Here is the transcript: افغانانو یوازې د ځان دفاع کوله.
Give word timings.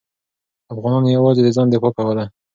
افغانانو 0.73 1.13
یوازې 1.17 1.41
د 1.43 1.47
ځان 1.55 1.67
دفاع 1.69 1.91
کوله. 1.97 2.25